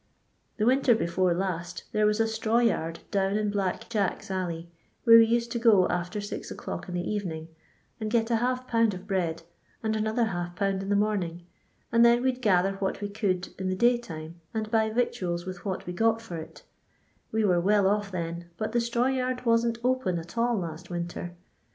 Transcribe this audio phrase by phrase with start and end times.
[0.57, 4.67] The winter before last, there was a straw yard down in Black Jack*s alley,
[5.03, 7.49] where we used to go after six o'clock in the evening,
[7.99, 8.93] and get ^ lb.
[8.95, 9.43] of bread,
[9.83, 10.81] and another | lb.
[10.81, 11.45] in the morning,
[11.91, 15.63] and then we 'd gather what we could in the daytime and buy victuals with
[15.65, 16.63] what wc got for it
[17.31, 21.07] We were well off then, but the straw yard wasn't open at all last win
[21.07, 21.35] tec.